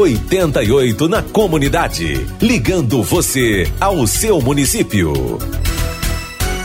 88 0.00 1.08
na 1.08 1.22
comunidade. 1.22 2.26
Ligando 2.40 3.02
você 3.02 3.70
ao 3.78 4.06
seu 4.06 4.40
município. 4.40 5.12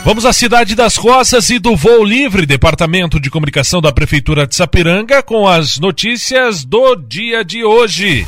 Vamos 0.04 0.24
à 0.24 0.32
cidade 0.32 0.74
das 0.74 0.96
Rosas 0.96 1.50
e 1.50 1.58
do 1.58 1.76
Voo 1.76 2.02
Livre, 2.02 2.46
Departamento 2.46 3.20
de 3.20 3.28
Comunicação 3.28 3.82
da 3.82 3.92
Prefeitura 3.92 4.46
de 4.46 4.54
Sapiranga, 4.54 5.22
com 5.22 5.46
as 5.46 5.78
notícias 5.78 6.64
do 6.64 6.96
dia 6.96 7.44
de 7.44 7.62
hoje. 7.62 8.26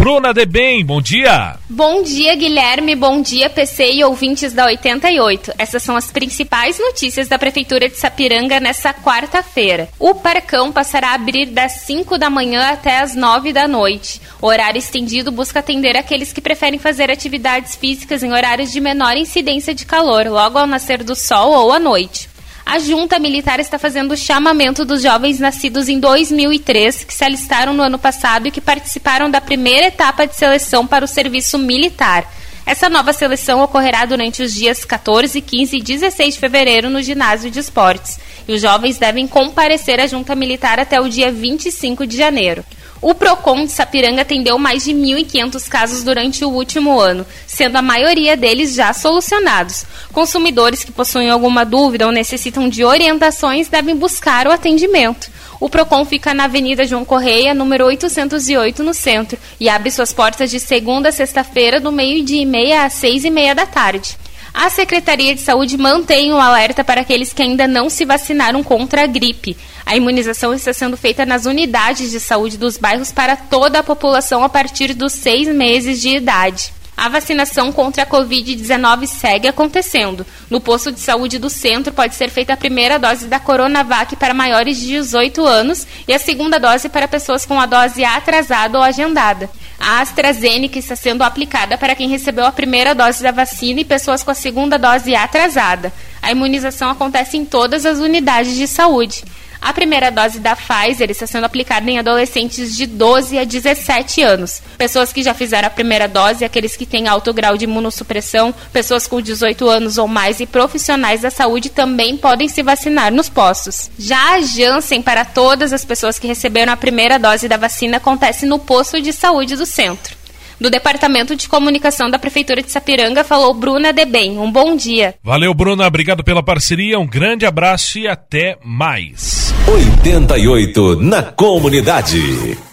Bruna 0.00 0.32
de 0.32 0.46
Bem, 0.46 0.82
bom 0.82 0.98
dia. 0.98 1.58
Bom 1.68 2.02
dia, 2.02 2.34
Guilherme. 2.34 2.96
Bom 2.96 3.20
dia, 3.20 3.50
PC 3.50 3.92
e 3.92 4.02
ouvintes 4.02 4.54
da 4.54 4.64
88. 4.64 5.52
Essas 5.58 5.82
são 5.82 5.94
as 5.94 6.10
principais 6.10 6.78
notícias 6.78 7.28
da 7.28 7.38
Prefeitura 7.38 7.86
de 7.86 7.96
Sapiranga 7.96 8.58
nessa 8.58 8.94
quarta-feira. 8.94 9.90
O 9.98 10.14
Parcão 10.14 10.72
passará 10.72 11.08
a 11.08 11.14
abrir 11.16 11.50
das 11.50 11.82
5 11.82 12.16
da 12.16 12.30
manhã 12.30 12.70
até 12.70 13.00
as 13.00 13.14
9 13.14 13.52
da 13.52 13.68
noite. 13.68 14.22
O 14.40 14.46
horário 14.46 14.78
estendido 14.78 15.30
busca 15.30 15.58
atender 15.58 15.94
aqueles 15.94 16.32
que 16.32 16.40
preferem 16.40 16.78
fazer 16.78 17.10
atividades 17.10 17.76
físicas 17.76 18.22
em 18.22 18.32
horários 18.32 18.72
de 18.72 18.80
menor 18.80 19.18
incidência 19.18 19.74
de 19.74 19.84
calor, 19.84 20.26
logo 20.28 20.56
ao 20.56 20.66
nascer 20.66 21.04
do 21.04 21.14
sol 21.14 21.52
ou 21.52 21.72
à 21.74 21.78
noite 21.78 22.29
a 22.70 22.78
junta 22.78 23.18
militar 23.18 23.58
está 23.58 23.80
fazendo 23.80 24.12
o 24.12 24.16
chamamento 24.16 24.84
dos 24.84 25.02
jovens 25.02 25.40
nascidos 25.40 25.88
em 25.88 25.98
2003 25.98 27.02
que 27.02 27.12
se 27.12 27.24
alistaram 27.24 27.72
no 27.72 27.82
ano 27.82 27.98
passado 27.98 28.46
e 28.46 28.50
que 28.52 28.60
participaram 28.60 29.28
da 29.28 29.40
primeira 29.40 29.88
etapa 29.88 30.24
de 30.24 30.36
seleção 30.36 30.86
para 30.86 31.04
o 31.04 31.08
serviço 31.08 31.58
militar. 31.58 32.32
Essa 32.64 32.88
nova 32.88 33.12
seleção 33.12 33.60
ocorrerá 33.60 34.04
durante 34.04 34.40
os 34.40 34.54
dias 34.54 34.84
14, 34.84 35.40
15 35.40 35.78
e 35.78 35.82
16 35.82 36.34
de 36.34 36.38
fevereiro 36.38 36.88
no 36.88 37.02
ginásio 37.02 37.50
de 37.50 37.58
esportes. 37.58 38.20
E 38.46 38.52
os 38.52 38.62
jovens 38.62 38.98
devem 38.98 39.26
comparecer 39.26 39.98
à 39.98 40.06
junta 40.06 40.36
militar 40.36 40.78
até 40.78 41.00
o 41.00 41.08
dia 41.08 41.32
25 41.32 42.06
de 42.06 42.16
janeiro. 42.16 42.64
O 43.02 43.14
PROCON 43.14 43.64
de 43.64 43.72
Sapiranga 43.72 44.20
atendeu 44.20 44.58
mais 44.58 44.84
de 44.84 44.92
1.500 44.92 45.68
casos 45.68 46.04
durante 46.04 46.44
o 46.44 46.50
último 46.50 47.00
ano, 47.00 47.24
sendo 47.46 47.76
a 47.76 47.82
maioria 47.82 48.36
deles 48.36 48.74
já 48.74 48.92
solucionados. 48.92 49.86
Consumidores 50.12 50.84
que 50.84 50.92
possuem 50.92 51.30
alguma 51.30 51.64
dúvida 51.64 52.04
ou 52.04 52.12
necessitam 52.12 52.68
de 52.68 52.84
orientações 52.84 53.68
devem 53.68 53.96
buscar 53.96 54.46
o 54.46 54.50
atendimento. 54.50 55.30
O 55.58 55.70
PROCON 55.70 56.04
fica 56.04 56.34
na 56.34 56.44
Avenida 56.44 56.86
João 56.86 57.04
Correia, 57.04 57.54
número 57.54 57.86
808, 57.86 58.82
no 58.82 58.92
centro, 58.92 59.38
e 59.58 59.66
abre 59.70 59.90
suas 59.90 60.12
portas 60.12 60.50
de 60.50 60.60
segunda 60.60 61.08
a 61.08 61.12
sexta-feira, 61.12 61.80
do 61.80 61.90
meio-dia 61.90 62.42
e 62.42 62.46
meia 62.46 62.84
às 62.84 62.92
seis 62.92 63.24
e 63.24 63.30
meia 63.30 63.54
da 63.54 63.64
tarde. 63.64 64.18
A 64.52 64.68
Secretaria 64.68 65.34
de 65.34 65.40
Saúde 65.40 65.78
mantém 65.78 66.32
o 66.32 66.36
um 66.36 66.40
alerta 66.40 66.82
para 66.82 67.02
aqueles 67.02 67.32
que 67.32 67.42
ainda 67.42 67.68
não 67.68 67.88
se 67.88 68.04
vacinaram 68.04 68.62
contra 68.64 69.04
a 69.04 69.06
gripe. 69.06 69.56
A 69.86 69.96
imunização 69.96 70.52
está 70.52 70.72
sendo 70.72 70.96
feita 70.96 71.24
nas 71.24 71.46
unidades 71.46 72.10
de 72.10 72.18
saúde 72.18 72.58
dos 72.58 72.76
bairros 72.76 73.12
para 73.12 73.36
toda 73.36 73.78
a 73.78 73.82
população 73.82 74.42
a 74.42 74.48
partir 74.48 74.92
dos 74.92 75.12
seis 75.12 75.48
meses 75.48 76.00
de 76.00 76.16
idade. 76.16 76.72
A 76.96 77.08
vacinação 77.08 77.72
contra 77.72 78.02
a 78.02 78.06
Covid-19 78.06 79.06
segue 79.06 79.48
acontecendo. 79.48 80.26
No 80.50 80.60
posto 80.60 80.92
de 80.92 81.00
saúde 81.00 81.38
do 81.38 81.48
centro 81.48 81.94
pode 81.94 82.14
ser 82.14 82.28
feita 82.28 82.52
a 82.52 82.58
primeira 82.58 82.98
dose 82.98 83.26
da 83.26 83.40
Coronavac 83.40 84.16
para 84.16 84.34
maiores 84.34 84.78
de 84.78 84.88
18 84.88 85.42
anos 85.46 85.86
e 86.06 86.12
a 86.12 86.18
segunda 86.18 86.60
dose 86.60 86.90
para 86.90 87.08
pessoas 87.08 87.46
com 87.46 87.58
a 87.58 87.64
dose 87.64 88.04
atrasada 88.04 88.76
ou 88.76 88.84
agendada. 88.84 89.48
A 89.80 90.02
AstraZeneca 90.02 90.78
está 90.78 90.94
sendo 90.94 91.22
aplicada 91.22 91.78
para 91.78 91.94
quem 91.94 92.06
recebeu 92.06 92.44
a 92.44 92.52
primeira 92.52 92.94
dose 92.94 93.22
da 93.22 93.30
vacina 93.30 93.80
e 93.80 93.84
pessoas 93.84 94.22
com 94.22 94.30
a 94.30 94.34
segunda 94.34 94.78
dose 94.78 95.16
atrasada. 95.16 95.90
A 96.20 96.30
imunização 96.30 96.90
acontece 96.90 97.38
em 97.38 97.46
todas 97.46 97.86
as 97.86 97.98
unidades 97.98 98.54
de 98.54 98.68
saúde. 98.68 99.24
A 99.60 99.72
primeira 99.72 100.10
dose 100.10 100.40
da 100.40 100.56
Pfizer 100.56 101.10
está 101.10 101.26
sendo 101.26 101.44
aplicada 101.44 101.90
em 101.90 101.98
adolescentes 101.98 102.74
de 102.74 102.86
12 102.86 103.38
a 103.38 103.44
17 103.44 104.22
anos. 104.22 104.62
Pessoas 104.78 105.12
que 105.12 105.22
já 105.22 105.34
fizeram 105.34 105.68
a 105.68 105.70
primeira 105.70 106.08
dose, 106.08 106.44
aqueles 106.44 106.76
que 106.76 106.86
têm 106.86 107.06
alto 107.06 107.32
grau 107.32 107.58
de 107.58 107.64
imunossupressão, 107.64 108.54
pessoas 108.72 109.06
com 109.06 109.20
18 109.20 109.68
anos 109.68 109.98
ou 109.98 110.08
mais 110.08 110.40
e 110.40 110.46
profissionais 110.46 111.20
da 111.20 111.30
saúde 111.30 111.68
também 111.68 112.16
podem 112.16 112.48
se 112.48 112.62
vacinar 112.62 113.12
nos 113.12 113.28
postos. 113.28 113.90
Já 113.98 114.36
a 114.36 114.40
Janssen, 114.40 115.02
para 115.02 115.24
todas 115.24 115.72
as 115.72 115.84
pessoas 115.84 116.18
que 116.18 116.26
receberam 116.26 116.72
a 116.72 116.76
primeira 116.76 117.18
dose 117.18 117.46
da 117.46 117.56
vacina, 117.56 117.98
acontece 117.98 118.46
no 118.46 118.58
posto 118.58 119.00
de 119.00 119.12
saúde 119.12 119.56
do 119.56 119.66
centro. 119.66 120.20
Do 120.60 120.68
Departamento 120.68 121.34
de 121.34 121.48
Comunicação 121.48 122.10
da 122.10 122.18
Prefeitura 122.18 122.62
de 122.62 122.70
Sapiranga 122.70 123.24
falou 123.24 123.54
Bruna 123.54 123.94
Debem. 123.94 124.38
Um 124.38 124.52
bom 124.52 124.76
dia. 124.76 125.14
Valeu, 125.22 125.54
Bruna. 125.54 125.86
Obrigado 125.86 126.22
pela 126.22 126.42
parceria. 126.42 126.98
Um 126.98 127.06
grande 127.06 127.46
abraço 127.46 127.98
e 127.98 128.06
até 128.06 128.58
mais. 128.62 129.49
88 129.66 130.96
na 131.00 131.22
comunidade. 131.22 132.69